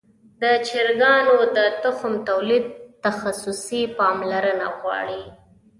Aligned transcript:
د 0.41 0.43
چرګانو 0.67 1.37
د 1.57 1.57
تخم 1.83 2.13
تولید 2.29 2.65
تخصصي 3.03 3.81
پاملرنه 3.97 4.67
غواړي. 4.79 5.23